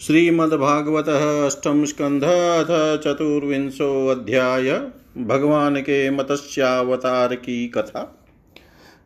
[0.00, 4.80] श्रीमद्भागवत अष्टम स्कंध अथ चतुर्विंशोऽध्याय
[5.18, 8.18] भगवान के मत्स्यावतार की कथा।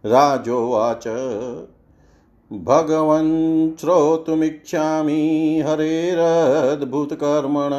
[0.07, 1.09] राजोवाच,
[2.53, 7.71] भगवन् श्रोतुमिच्छामि हरेरद्भुतकर्मण,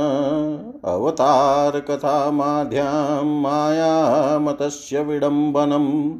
[0.92, 6.14] अवतारकथामाध्यां मायामतस्य विडम्बनम्।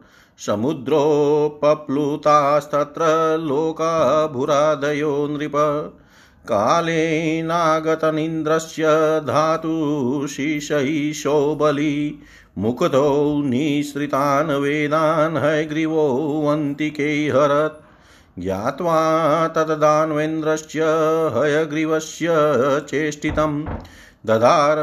[0.45, 5.51] समुद्रोपप्लुतास्तत्र लोकाभुरादयो नृप।
[6.47, 8.83] कालेनागतनिन्द्रस्य
[9.23, 12.19] धातुशिशैषो बली
[12.57, 17.81] मुकुतो निःसृतान् वेदान् हयग्रीवोऽन्तिके हरत्
[18.41, 18.99] ज्ञात्वा
[19.47, 20.79] तददान्वेन्द्रस्य
[21.35, 22.27] हयग्रीवस्य
[22.89, 23.65] चेष्टितं।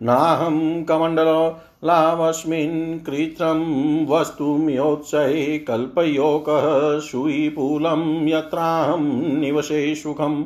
[0.03, 10.45] नाहं कमण्डलावस्मिन् कृत्रं वस्तुम्योत्सहे कल्पयोकः सुविपुलं यत्राहं निवसे सुखम्।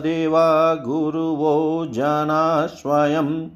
[0.03, 3.49] देवा गुरुवो जना स्वयं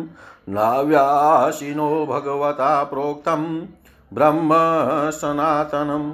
[0.56, 3.44] नाव्यासिनो भगवता प्रोक्तं
[4.12, 4.52] ब्रह्म
[5.20, 6.10] सनातनम्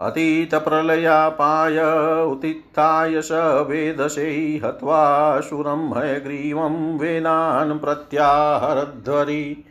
[0.00, 1.78] अतीतप्रलयापाय
[2.24, 9.64] उत्थिताय स वेदसे हत्वा सुरं हयग्रीवं वेदान् प्रत्याहरध्वरि।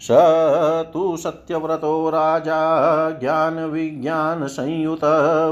[0.00, 0.08] स
[0.92, 5.00] तु सत्यव्रतो राजा, ज्ञानविज्ञानसंयुत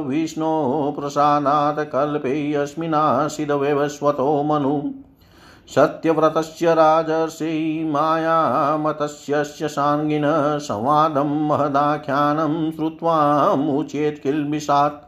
[0.07, 4.83] विष्णो प्रसादात् कल्पेऽस्मिनाशिदवेवस्वतो मनु
[5.75, 10.23] सत्यव्रतस्य राजर्षि मायामतस्य साङ्गिन
[10.59, 15.07] संवादं महदाख्यानं श्रुत्वामुचेत् किल्बिषात्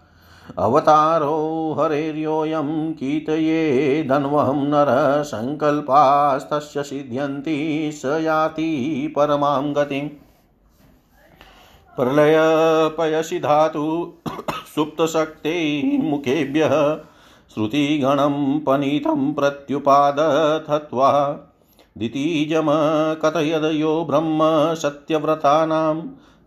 [0.58, 1.36] अवतारो
[1.78, 8.72] हरेर्योऽयं कीर्तये धन्वहं नरः सङ्कल्पास्तस्य सिद्ध्यन्ति स याति
[9.16, 10.08] परमां गतिम्।
[11.96, 14.12] प्रलयपयसि धातु
[17.54, 21.44] श्रुतिगणं पनीतं प्रत्युपादथत्वा
[21.98, 26.00] दितीजमकथयदयो ब्रह्म सत्यव्रतानां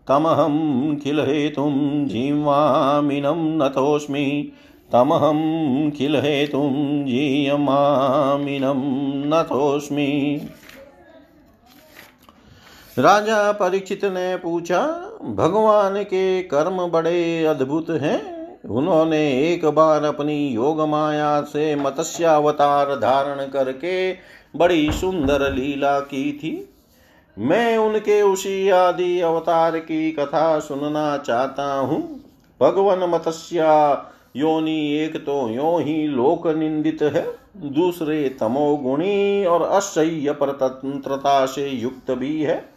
[0.08, 4.52] तमहं किल हेतुं जीवामिनं नतोऽस्मि,
[4.92, 10.48] तमहं किल हेतुं जीयमामिनं नतोऽस्मि।
[12.98, 18.35] राजा परीक्षित ने पूछा, भगवान के कर्म बड़े अद्भुत हैं
[18.70, 24.12] उन्होंने एक बार अपनी योग माया से मत्स्यावतार धारण करके
[24.56, 26.52] बड़ी सुंदर लीला की थी।
[27.36, 32.00] मैं उनके उसी आदि अवतार की कथा सुनना चाहता हूँ।
[32.60, 33.92] भगवान मत्स्या,
[34.36, 42.10] योनि एक तो यो ही लोक निंदित है। दूसरे तमोगुणी और असह्य परतंत्रता से युक्त
[42.10, 42.75] भी है।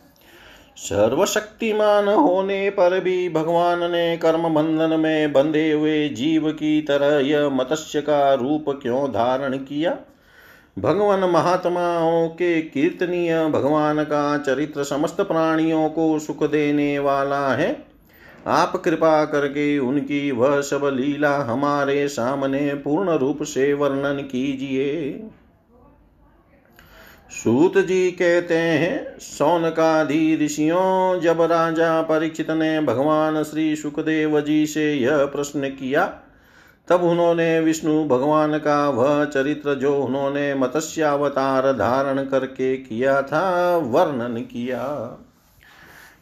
[0.79, 7.49] सर्वशक्तिमान होने पर भी भगवान ने कर्म बंधन में बंधे हुए जीव की तरह यह
[7.49, 9.97] मत्स्य का रूप क्यों धारण किया?
[10.79, 17.85] भगवान महात्माओं के कीर्तनीय भगवान का चरित्र समस्त प्राणियों को सुख देने वाला है।
[18.47, 25.23] आप कृपा करके उनकी वह सब लीला हमारे सामने पूर्ण रूप से वर्णन कीजिए।
[27.31, 34.93] सूत जी कहते हैं, सौनकादि ऋषियों, जब राजा परीक्षित ने भगवान श्री सुखदेव जी से
[34.93, 36.05] यह प्रश्न किया,
[36.87, 44.41] तब उन्होंने विष्णु भगवान का वह चरित्र जो उन्होंने मत्स्यावतार धारण करके किया था, वर्णन
[44.41, 44.79] किया।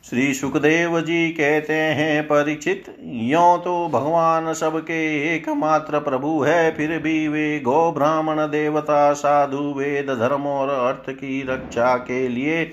[0.09, 4.99] श्री सुखदेव जी कहते हैं परीक्षित यो तो भगवान सबके
[5.35, 11.41] एकमात्र प्रभु है, फिर भी वे गो ब्राह्मण देवता, साधु, वेद, धर्म और अर्थ की
[11.49, 12.63] रक्षा के लिए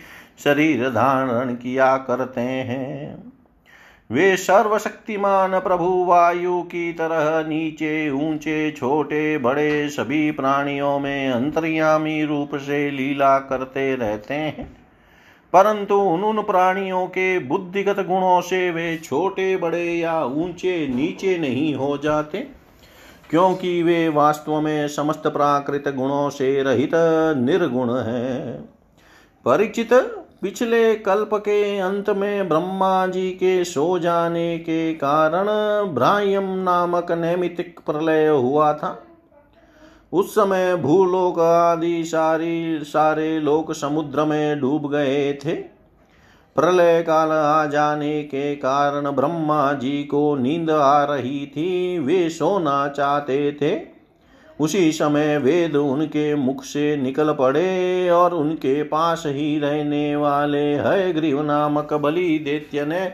[0.44, 3.32] शरीर धारण किया करते हैं।
[4.10, 12.56] वे सर्वशक्तिमान प्रभु, वायु की तरह नीचे, ऊँचे, छोटे, बड़े सभी प्राणियों में अंतर्यामी रूप
[12.56, 14.83] से लीला करते रहते हैं।
[15.54, 21.74] परंतु उन उन प्राणियों के बुद्धिगत गुणों से वे छोटे, बड़े या ऊँचे, नीचे नहीं
[21.74, 22.38] हो जाते,
[23.30, 26.90] क्योंकि वे वास्तव में समस्त प्राकृत गुणों से रहित
[27.38, 28.52] निर्गुण है।
[29.46, 29.92] परिचित
[30.42, 35.46] पिछले कल्प के अंत में ब्रह्मा जी के सो जाने के कारण
[35.94, 38.90] ब्राह्यम नामक नैमितिक प्रलय हुआ था।
[40.14, 45.54] उस समय भूलोक आदि सारी, सारे लोक समुद्र में डूब गए थे।
[46.56, 52.88] प्रलय काल आ जाने के कारण ब्रह्मा जी को नींद आ रही थी। वे सोना
[52.88, 53.94] चाहते थे।
[54.60, 61.12] उसी समय वेद उनके मुख से निकल पड़े और उनके पास ही रहने वाले है
[61.12, 63.12] ग्रीव नामक बलि दैत्य ने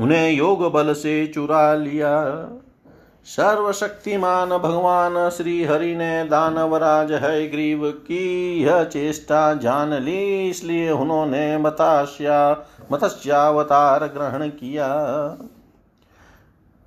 [0.00, 2.14] उन्हें योग बल से चुरा लिया।
[3.26, 11.56] सर्वशक्तिमान भगवान श्री हरि ने दानवराज है ग्रीव की यह चेष्टा जान ली, इसलिए उन्होंने
[11.58, 14.88] मताश्या, मत्स्यावतार ग्रहण किया।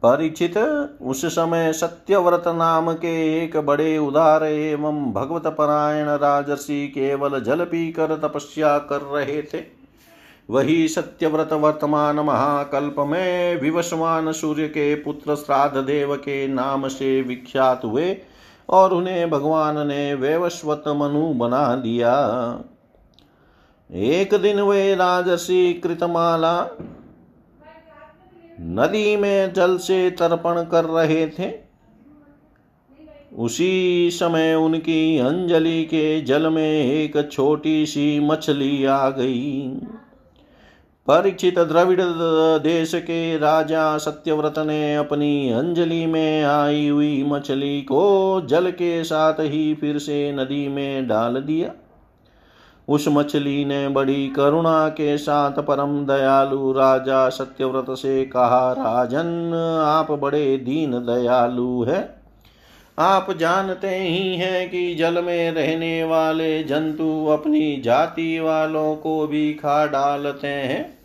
[0.03, 0.58] परिचित
[1.01, 8.15] उस समय सत्यव्रत नाम के एक बड़े उदार एवं भगवत परायण राजर्षि केवल जल पीकर
[8.17, 9.79] तपस्या कर रहे थे।
[10.50, 17.82] वही सत्यव्रत वर्तमान महाकल्प में विवस्वान सूर्य के पुत्र श्राद्ध देव के नाम से विख्यात
[17.86, 18.18] हुए
[18.70, 22.14] और उन्हें भगवान ने वैवस्वत मनु बना दिया।
[23.92, 26.70] एक दिन वे राजसी कृतमाला
[28.62, 31.52] नदी में जल से तर्पण कर रहे थे।
[33.38, 39.82] उसी समय उनकी अंजलि के जल में एक छोटी सी मछली आ गई।
[41.10, 42.02] परीक्षित द्रविड़
[42.63, 49.34] देश के राजा सत्यव्रत ने अपनी अंजलि में आई हुई मछली को जल के साथ
[49.34, 51.72] ही फिर से नदी में डाल दिया।
[52.88, 59.54] उस मछली ने बड़ी करुणा के साथ परम दयालु राजा सत्यव्रत से कहा, राजन,
[59.86, 62.22] आप बड़े दीन दयालु है।
[63.00, 69.54] आप जानते ही हैं कि जल में रहने वाले जंतु अपनी जाति वालों को भी
[69.54, 70.99] खा डालते हैं।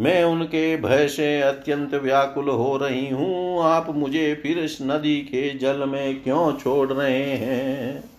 [0.00, 5.58] मैं उनके भय से अत्यंत व्याकुल हो रही हूँ। आप मुझे फिर इस नदी के
[5.58, 8.10] जल में क्यों छोड़ रहे हैं?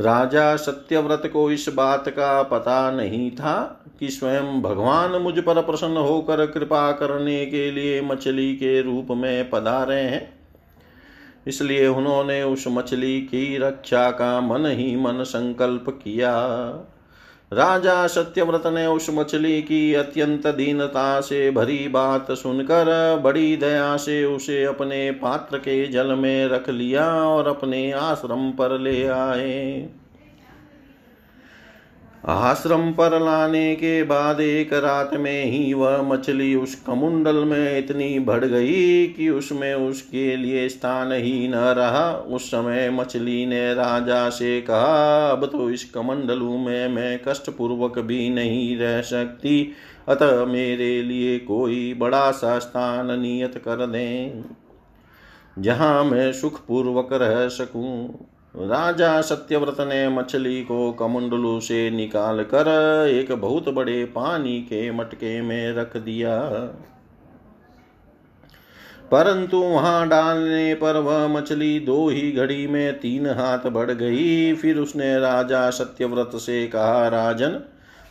[0.00, 5.96] राजा सत्यव्रत को इस बात का पता नहीं था कि स्वयं भगवान मुझ पर प्रसन्न
[5.96, 10.39] होकर कृपा करने के लिए मछली के रूप में पधारे हैं।
[11.46, 16.32] इसलिए उन्होंने उस मछली की रक्षा का मन ही मन संकल्प किया।
[17.52, 24.24] राजा सत्यव्रत ने उस मछली की अत्यंत दीनता से भरी बात सुनकर बड़ी दया से
[24.24, 29.88] उसे अपने पात्र के जल में रख लिया और अपने आश्रम पर ले आए।
[32.24, 38.18] आश्रम पर लाने के बाद एक रात में ही वह मछली उस कमुंडल में इतनी
[38.18, 44.28] बढ़ गई कि उसमें उसके लिए स्थान ही न रहा। उस समय मछली ने राजा
[44.30, 49.72] से कहा, अब तो इस कमंडलू में मैं कष्ट पूर्वक भी नहीं रह सकती।
[50.08, 54.44] अतः मेरे लिए कोई बड़ा सा स्थान नियत कर दें।
[55.58, 62.68] जहाँ मैं सुखपूर्वक रह सकूँ। राजा सत्यव्रत ने मछली को कमुंडलू से निकाल कर
[63.08, 66.38] एक बहुत बड़े पानी के मटके में रख दिया।
[69.10, 74.78] परंतु वहाँ डालने पर वह मछली दो ही घड़ी में तीन हाथ बढ़ गई। फिर
[74.78, 77.60] उसने राजा सत्यव्रत से कहा, राजन,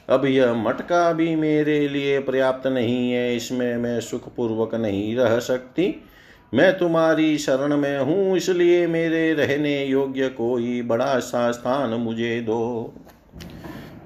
[0.09, 6.03] अब यह मटका भी मेरे लिए पर्याप्त नहीं है, इसमें मैं सुखपूर्वक नहीं रह सकती।
[6.53, 12.93] मैं तुम्हारी शरण में हूँ, इसलिए मेरे रहने योग्य कोई बड़ा सा स्थान मुझे दो।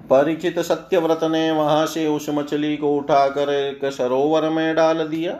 [0.09, 5.33] परीक्षित सत्यव्रत ने वहाँ से उस मछली को उठाकर एक सरोवर में डाल दिया,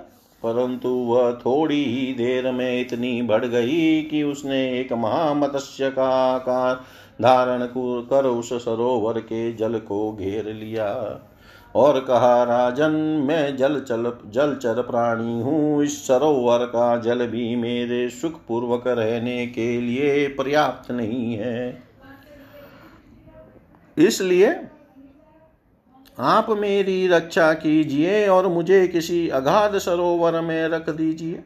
[0.44, 6.76] परंतु वह थोड़ी ही देर में इतनी बढ़ गई कि उसने एक महामत्स्य का आकार
[7.20, 10.90] धारण कर उस सरोवर के जल को घेर लिया।
[11.76, 12.92] और कहा, राजन,
[13.28, 19.48] मैं जल चल जलचर प्राणी हूँ। इस सरोवर का जल भी मेरे सुख पूर्वक रहने
[19.48, 21.84] के लिए पर्याप्त नहीं है।
[23.98, 24.56] इसलिए
[26.20, 31.44] आप मेरी रक्षा कीजिए और मुझे किसी अगाध सरोवर में रख दीजिए।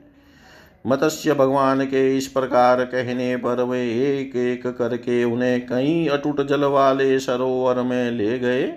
[0.87, 6.63] मत्स्य भगवान के इस प्रकार कहने पर वे एक एक करके उन्हें कई अटूट जल
[6.65, 8.67] वाले सरोवर में ले गए।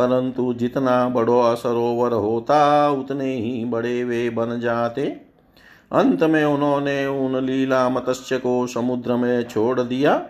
[0.00, 5.02] परंतु जितना बड़ो सरोवर होता, उतने ही बड़े वे बन जाते।
[5.92, 10.22] अंत में उन्होंने उन लीला मत्स्य को समुद्र में छोड़ दिया।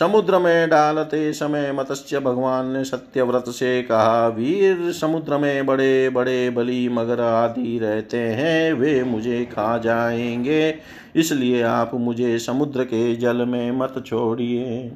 [0.00, 6.50] समुद्र में डालते समय मत्स्य भगवान ने सत्यव्रत से कहा, वीर, समुद्र में बड़े बड़े
[6.50, 10.74] बली मगर आदि रहते हैं, वे मुझे खा जाएँगे,
[11.16, 14.92] इसलिए आप मुझे समुद्र के जल में मत छोड़िए।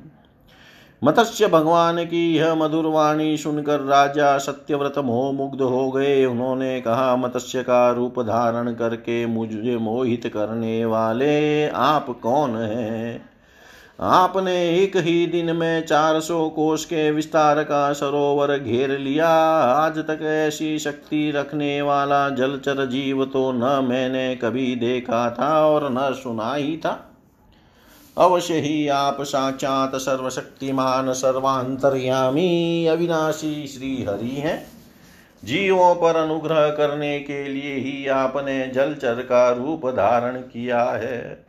[1.02, 7.16] मत्स्य भगवान की यह मधुर वाणी सुनकर राजा सत्यव्रत मोह मुग्ध हो गए। उन्होंने कहा,
[7.16, 13.28] मत्स्य का रूप धारण करके मुझे मोहित करने वाले आप कौन हैं?
[14.00, 19.98] आपने एक ही दिन में चार सौ कोष के विस्तार का सरोवर घेर लिया। आज
[19.98, 26.12] तक ऐसी शक्ति रखने वाला जलचर जीव तो न मैंने कभी देखा था और न
[26.12, 27.15] सुना ही था।
[28.18, 34.66] अवश्य ही आप साक्षात सर्वशक्तिमान, सर्वांतर्यामी, अविनाशी श्री हरि हैं।
[35.44, 41.44] जीवों पर अनुग्रह करने के लिए ही आपने जलचर का रूप धारण किया है।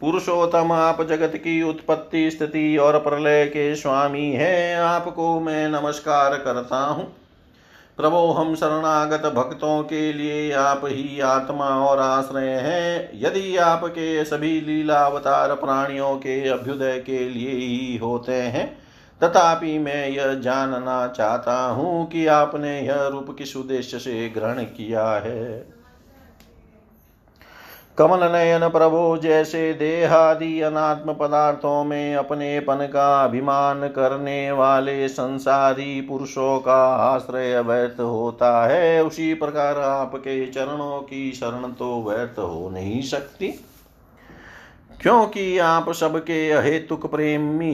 [0.00, 6.78] पुरुषोत्तम, आप जगत की उत्पत्ति, स्थिति और प्रलय के स्वामी हैं। आपको मैं नमस्कार करता
[6.78, 7.17] हूँ।
[7.98, 14.60] प्रभो हम शरणागत भक्तों के लिए आप ही आत्मा और आश्रय हैं। यदि आपके सभी
[14.60, 18.66] लीला अवतार प्राणियों के अभ्युदय के लिए ही होते हैं,
[19.20, 25.08] तथापि मैं यह जानना चाहता हूँ कि आपने यह रूप किस उद्देश्य से ग्रहण किया
[25.18, 25.77] है।
[27.98, 36.00] कमल नयन प्रभो जैसे देहादि अनात्म पदार्थों में अपने पन का अभिमान करने वाले संसारी
[36.00, 42.70] पुरुषों का आश्रय व्यर्थ होता है। उसी प्रकार आपके चरणों की शरण तो व्यर्थ हो
[42.70, 43.48] नहीं सकती।
[45.02, 47.72] क्योंकि आप सबके अहेतुक प्रेमी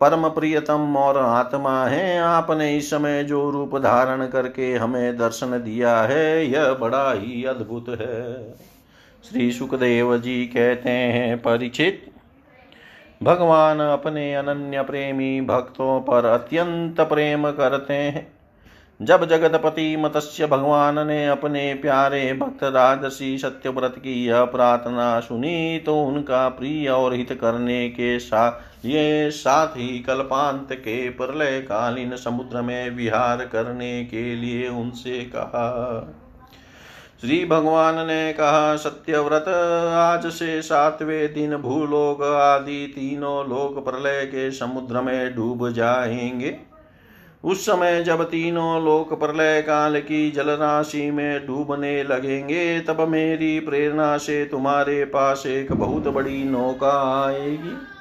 [0.00, 5.96] परम प्रियतम और आत्मा है। आपने इस समय जो रूप धारण करके हमें दर्शन दिया
[6.02, 8.73] है, यह बड़ा ही अद्भुत है।
[9.24, 12.04] श्री सुखदेव जी कहते हैं, परिचित।
[13.22, 18.26] भगवान अपने अनन्य प्रेमी भक्तों पर अत्यंत प्रेम करते हैं।
[19.00, 26.02] जब जगतपति मत्स्य भगवान ने अपने प्यारे भक्त राजसी सत्यव्रत की यह प्रार्थना सुनी तो
[26.02, 32.62] उनका प्रिय और हित करने के साथ ये साथ ही कल्पांत के प्रलय कालीन समुद्र
[32.62, 36.20] में विहार करने के लिए उनसे कहा
[37.24, 39.48] श्री भगवान ने कहा, सत्यव्रत,
[39.94, 46.56] आज से सातवें दिन भूलोक आदि तीनों लोक प्रलय के समुद्र में डूब जाएँगे।
[47.44, 54.16] उस समय जब तीनों लोक प्रलय काल की जलराशि में डूबने लगेंगे, तब मेरी प्रेरणा
[54.16, 57.93] से तुम्हारे पास एक बहुत बड़ी नौका आएगी।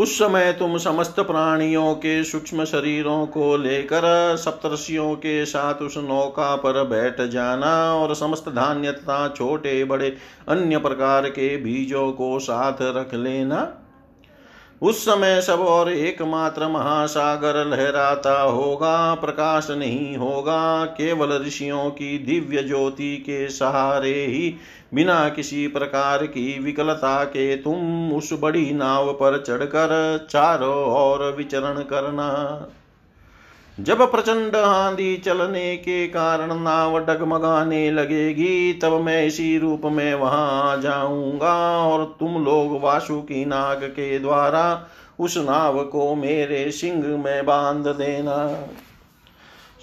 [0.00, 6.56] उस समय तुम समस्त प्राणियों के सूक्ष्म शरीरों को लेकर सप्तर्षियों के साथ उस नौका
[6.56, 10.16] पर बैठ जाना और समस्त धान्य तथा छोटे बड़े
[10.48, 13.60] अन्य प्रकार के बीजों को साथ रख लेना।
[14.82, 22.62] उस समय सब और एकमात्र महासागर लहराता होगा, प्रकाश नहीं होगा, केवल ऋषियों की दिव्य
[22.62, 24.54] ज्योति के सहारे ही,
[24.94, 31.82] बिना किसी प्रकार की विकलता के तुम उस बड़ी नाव पर चढ़कर चारों ओर विचरण
[31.82, 32.30] करना।
[33.80, 40.72] जब प्रचंड आंधी चलने के कारण नाव डगमगाने लगेगी, तब मैं इसी रूप में वहाँ
[40.72, 44.86] आ जाऊँगा और तुम लोग वासुकी नाग के द्वारा
[45.20, 48.66] उस नाव को मेरे सिंह में बाँध देना।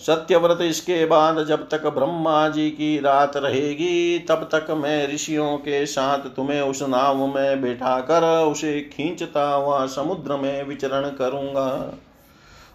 [0.06, 5.86] सत्यव्रत इसके बाद जब तक ब्रह्मा जी की रात रहेगी, तब तक मैं ऋषियों के
[5.86, 11.94] साथ तुम्हें उस नाव में बैठा कर उसे खींचता हुआ समुद्र में विचरण करूँगा।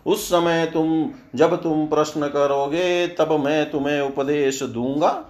[0.07, 5.25] उस समय तुम, जब तुम प्रश्न करोगे, तब मैं तुम्हें उपदेश दूँगा।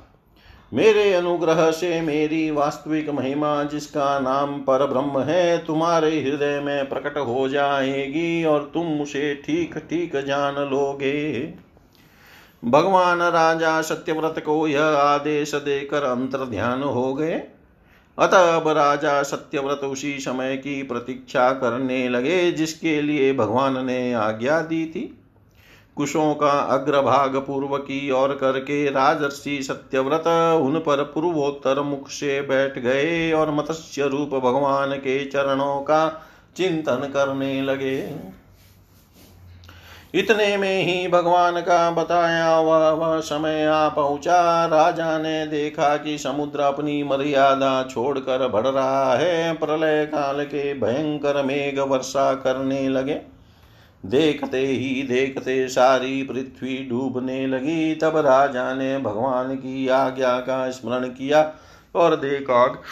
[0.75, 7.19] मेरे अनुग्रह से मेरी वास्तविक महिमा, जिसका नाम पर ब्रह्म है, तुम्हारे हृदय में प्रकट
[7.19, 11.55] हो जाएगी और तुम उसे ठीक ठीक जान लोगे।
[12.65, 17.43] भगवान राजा सत्यव्रत को यह आदेश देकर अंतर ध्यान हो गए।
[18.19, 24.61] अतः अब राजा सत्यव्रत उसी समय की प्रतीक्षा करने लगे, जिसके लिए भगवान ने आज्ञा
[24.61, 25.19] दी थी।
[25.97, 30.27] कुशों का अग्रभाग पूर्व की ओर करके राजर्षि सत्यव्रत
[30.63, 37.11] उन पर पूर्वोत्तर मुख से बैठ गए और मत्स्य रूप भगवान के चरणों का चिंतन
[37.15, 37.99] करने लगे।
[40.15, 46.19] इतने में ही भगवान का बताया वह वह समय आ पहुँचा। राजा ने देखा कि
[46.19, 53.21] समुद्र अपनी मर्यादा छोड़कर बढ़ रहा है। प्रलय काल के भयंकर मेघ वर्षा करने लगे।
[54.07, 61.07] देखते ही देखते सारी पृथ्वी डूबने लगी। तब राजा ने भगवान की आज्ञा का स्मरण
[61.09, 61.53] किया
[61.95, 62.83] और देखा,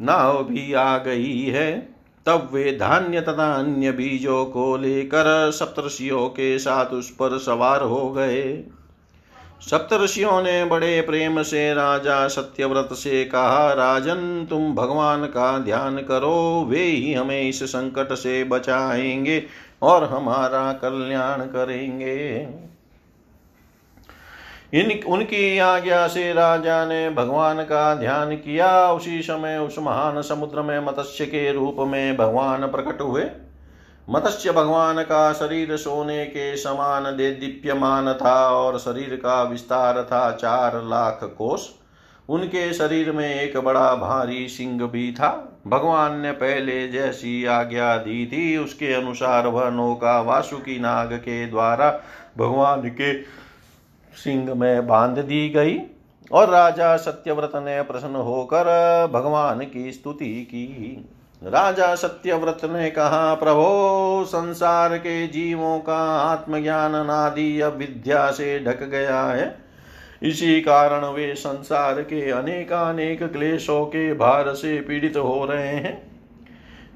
[0.00, 1.97] नाव भी आ गई है।
[2.28, 8.10] तब वे धान्य तथा अन्य बीजों को लेकर सप्तर्षियों के साथ उस पर सवार हो
[8.10, 8.64] गए।
[9.60, 16.66] सप्तर्षियों ने बड़े प्रेम से राजा सत्यव्रत से कहा, राजन, तुम भगवान का ध्यान करो,
[16.68, 19.42] वे ही हमें इस संकट से बचाएँगे
[19.82, 22.48] और हमारा कल्याण करेंगे।
[24.72, 30.62] इन उनकी आज्ञा से राजा ने भगवान का ध्यान किया। उसी समय उस महान समुद्र
[30.62, 33.24] में मत्स्य के रूप में भगवान प्रकट हुए।
[34.10, 40.30] मत्स्य भगवान का शरीर सोने के समान दे दीप्यमान था और शरीर का विस्तार था
[40.30, 41.66] चार लाख कोष
[42.28, 45.30] उनके शरीर में एक बड़ा भारी सिंह भी था।
[45.66, 51.90] भगवान ने पहले जैसी आज्ञा दी थी, उसके अनुसार वह नौका वासुकी नाग के द्वारा
[52.38, 53.12] भगवान के
[54.24, 55.80] सिंह में बाँध दी गई
[56.32, 58.64] और राजा सत्यव्रत ने प्रसन्न होकर
[59.12, 61.04] भगवान की स्तुति की।
[61.44, 69.22] राजा सत्यव्रत ने कहा, प्रभो, संसार के जीवों का आत्मज्ञान नादि विद्या से ढक गया
[69.22, 69.58] है।
[70.22, 76.07] इसी कारण वे संसार के अनेकानेक क्लेशों के भार से पीड़ित हो रहे हैं।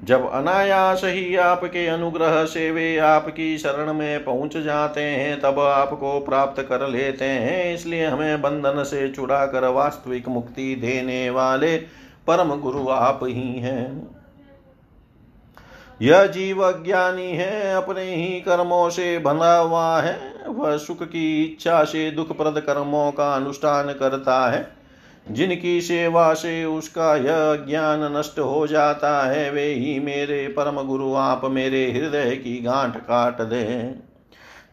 [0.03, 6.19] जब अनायास ही आपके अनुग्रह से वे आपकी शरण में पहुँच जाते हैं, तब आपको
[6.19, 11.77] प्राप्त कर लेते हैं। इसलिए हमें बंधन से छुड़ा कर वास्तविक मुक्ति देने वाले
[12.27, 14.07] परम गुरु आप ही हैं।
[16.01, 21.83] यह जीव अज्ञानी है, अपने ही कर्मों से बंधा हुआ है। वह सुख की इच्छा
[21.83, 24.82] से दुख प्रद कर्मों का अनुष्ठान करता है।
[25.31, 31.13] जिनकी सेवा से उसका यह ज्ञान नष्ट हो जाता है, वे ही मेरे परम गुरु,
[31.13, 33.95] आप मेरे हृदय की गांठ काट दे।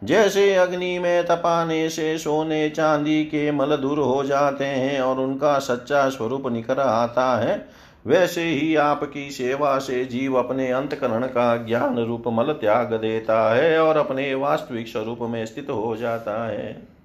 [0.05, 5.59] जैसे अग्नि में तपाने से सोने चांदी के मल दूर हो जाते हैं और उनका
[5.59, 7.69] सच्चा स्वरूप निखर आता है,
[8.07, 13.79] वैसे ही आपकी सेवा से जीव अपने अंतकरण का ज्ञान रूप मल त्याग देता है
[13.79, 17.00] और अपने वास्तविक स्वरूप में स्थित हो जाता है।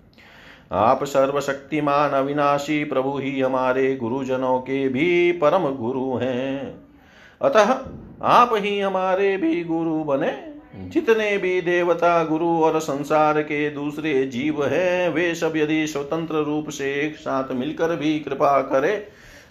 [0.71, 6.83] आप सर्वशक्तिमान अविनाशी प्रभु ही हमारे गुरुजनों के भी परम गुरु हैं।
[7.41, 7.75] अतः
[8.23, 10.33] आप ही हमारे भी गुरु बने।
[10.89, 16.69] जितने भी देवता, गुरु और संसार के दूसरे जीव हैं, वे सब यदि स्वतंत्र रूप
[16.69, 18.95] से एक साथ मिलकर भी कृपा करे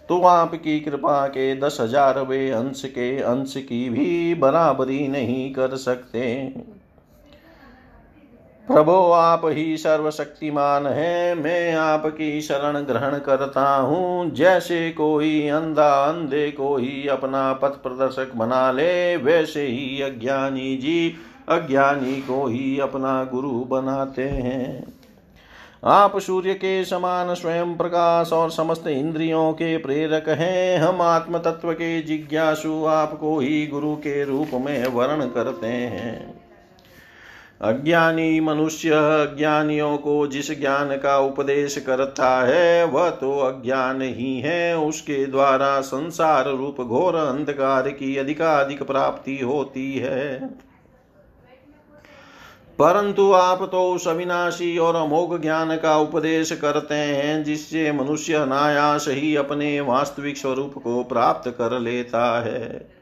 [0.09, 5.77] तो आपकी कृपा के दस हज़ार वे अंश के अंश की भी बराबरी नहीं कर
[5.77, 6.24] सकते।
[8.68, 16.50] प्रभो, आप ही सर्वशक्तिमान है। मैं आपकी शरण ग्रहण करता हूँ। जैसे कोई अंधा अंधे
[16.50, 21.14] को ही अपना पथ प्रदर्शक बना ले, वैसे ही अज्ञानी जी
[21.48, 24.94] अज्ञानी को ही अपना गुरु बनाते हैं।
[25.85, 31.72] आप सूर्य के समान स्वयं प्रकाश और समस्त इंद्रियों के प्रेरक हैं। हम आत्म तत्व
[31.72, 36.34] के जिज्ञासु आपको ही गुरु के रूप में वर्ण करते हैं।
[37.61, 44.79] अज्ञानी मनुष्य अज्ञानियों को जिस ज्ञान का उपदेश करता है, वह तो अज्ञान ही है।
[44.79, 50.47] उसके द्वारा संसार रूप घोर अंधकार की अधिकाधिक प्राप्ति होती है।
[52.79, 59.07] परंतु आप तो उस अविनाशी और अमोघ ज्ञान का उपदेश करते हैं, जिससे मनुष्य अनायास
[59.09, 62.93] ही अपने वास्तविक स्वरूप को प्राप्त कर लेता है।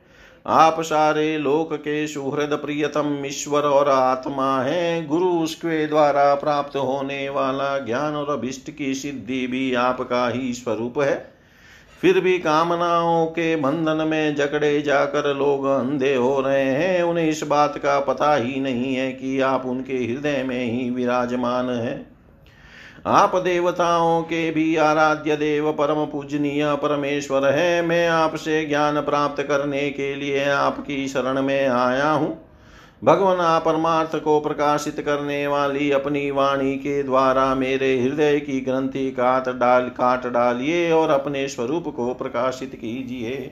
[0.47, 7.29] आप सारे लोक के सुहृद प्रियतम ईश्वर और आत्मा है। गुरु उसके द्वारा प्राप्त होने
[7.29, 11.33] वाला ज्ञान और अभिष्ट की सिद्धि भी आपका ही स्वरूप है।
[12.01, 17.43] फिर भी कामनाओं के बंधन में जकड़े जाकर लोग अंधे हो रहे हैं। उन्हें इस
[17.43, 22.12] बात का पता ही नहीं है कि आप उनके हृदय में ही विराजमान है।
[23.07, 29.91] आप देवताओं के भी आराध्य देव परम पूजनीय परमेश्वर है। मैं आपसे ज्ञान प्राप्त करने
[29.91, 32.31] के लिए आपकी शरण में आया हूँ।
[33.05, 39.49] भगवान परमार्थ को प्रकाशित करने वाली अपनी वाणी के द्वारा मेरे हृदय की ग्रंथि काट
[39.49, 43.51] डाल, काट डालिए और अपने स्वरूप को प्रकाशित कीजिए।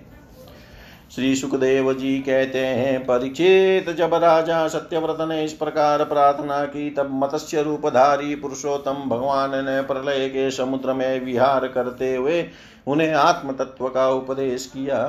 [1.10, 7.08] श्री सुखदेव जी कहते हैं परीक्षित जब राजा सत्यव्रत ने इस प्रकार प्रार्थना की, तब
[7.12, 12.44] मत्स्य रूपधारी पुरुषोत्तम भगवान ने प्रलय के समुद्र में विहार करते हुए
[12.86, 15.00] उन्हें आत्म तत्व का उपदेश किया।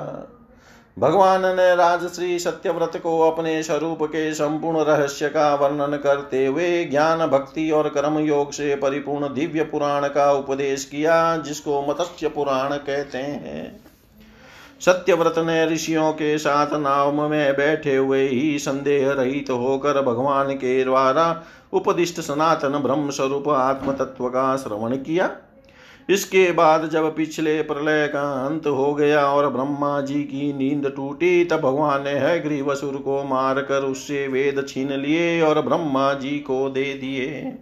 [0.99, 7.27] भगवान ने राजश्री सत्यव्रत को अपने स्वरूप के संपूर्ण रहस्य का वर्णन करते हुए ज्ञान,
[7.27, 13.17] भक्ति और कर्म योग से परिपूर्ण दिव्य पुराण का उपदेश किया, जिसको मत्स्य पुराण कहते
[13.17, 13.90] हैं।
[14.81, 20.53] सत्यव्रत ने ऋषियों के साथ नाव में बैठे हुए ही संदेह रहित तो होकर भगवान
[20.53, 25.29] के द्वारा उपदिष्ट सनातन ब्रह्म स्वरूप आत्म तत्व का श्रवण किया।
[26.09, 31.43] इसके बाद जब पिछले प्रलय का अंत हो गया और ब्रह्मा जी की नींद टूटी,
[31.45, 36.69] तब भगवान ने है ग्रीवसुर को मारकर उससे वेद छीन लिए और ब्रह्मा जी को
[36.69, 37.57] दे दिए।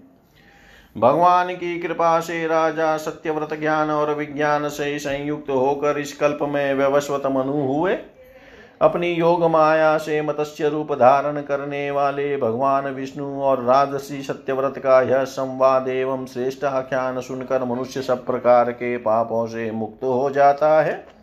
[0.97, 6.73] भगवान की कृपा से राजा सत्यव्रत ज्ञान और विज्ञान से संयुक्त होकर इस कल्प में
[6.73, 7.97] व्यवस्वत मनु हुए।
[8.82, 15.02] अपनी योग माया से मत्स्य रूप धारण करने वाले भगवान विष्णु और राजसी सत्यव्रत का
[15.02, 20.82] यह संवाद एवं श्रेष्ठ आख्यान सुनकर मनुष्य सब प्रकार के पापों से मुक्त हो जाता
[20.82, 21.18] है।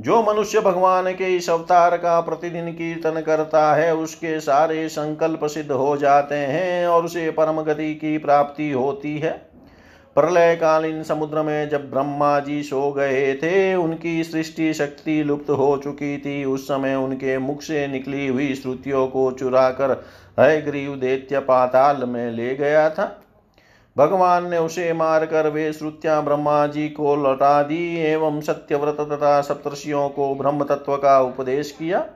[0.00, 5.70] जो मनुष्य भगवान के इस अवतार का प्रतिदिन कीर्तन करता है, उसके सारे संकल्प सिद्ध
[5.72, 9.30] हो जाते हैं और उसे परम गति की प्राप्ति होती है।
[10.16, 15.76] प्रलय कालीन समुद्र में जब ब्रह्मा जी सो गए थे, उनकी सृष्टि शक्ति लुप्त हो
[15.76, 20.04] चुकी थी। उस समय उनके मुख से निकली हुई श्रुतियों को चुरा कर
[20.40, 23.22] हयग्रीव दैत्य पाताल में ले गया था।
[23.96, 30.08] भगवान ने उसे मारकर वे श्रुतियाँ ब्रह्मा जी को लौटा दी, एवं सत्यव्रत तथा सप्तर्षियों
[30.08, 32.06] को ब्रह्म तत्व का उपदेश किया।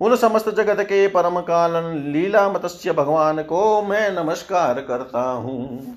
[0.00, 5.96] उन समस्त जगत के परम कालन लीला मत्स्य भगवान को मैं नमस्कार करता हूँ।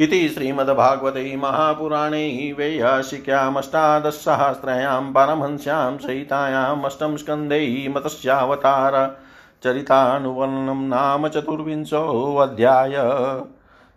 [0.00, 9.16] इति श्रीमद्भागवते महापुराणे वेयाशिक्यामष्टादशसहस्रयां परमहंस्यां सहितायाम् अष्टम स्कन्धे मत्स्यावतार
[9.64, 12.92] चरितानुवर्णनं नाम चतुर्विंशोऽध्याय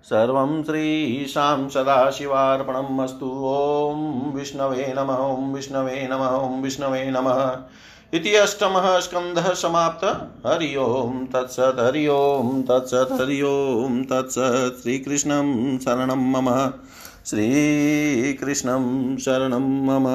[0.04, 7.58] सर्वं श्रीशां सदाशिवार्पणम् अस्तु। ॐ विष्णवे नमः, ॐ विष्णवे नमः, ॐ विष्णवे नमः।
[8.14, 10.06] इति अष्टमः स्कन्धः समाप्त।
[10.48, 16.72] हरि ओं तत्सत्, हरि ओं तत्सत्, हरि ओं तत्सत्। श्रीकृष्णं शरणं मम।
[17.26, 20.06] श्रीकृष्णं शरणं मम।